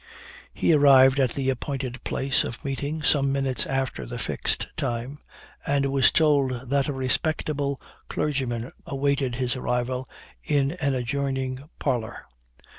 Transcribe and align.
He 0.51 0.73
arrived 0.73 1.19
at 1.19 1.33
the 1.33 1.51
appointed 1.51 2.03
place 2.03 2.43
of 2.43 2.65
meeting 2.65 3.03
some 3.03 3.31
minutes 3.31 3.67
after 3.67 4.03
the 4.03 4.17
fixed 4.17 4.67
time, 4.75 5.19
and 5.63 5.85
was 5.91 6.09
told 6.11 6.71
that 6.71 6.87
a 6.87 6.91
respectable 6.91 7.79
clergyman 8.09 8.71
awaited 8.87 9.35
his 9.35 9.55
arrival 9.55 10.09
in 10.43 10.71
an 10.71 10.95
adjoining 10.95 11.69
parlor. 11.77 12.23